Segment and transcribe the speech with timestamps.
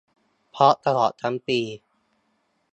[0.51, 1.59] เพราะตลอดทั้งปี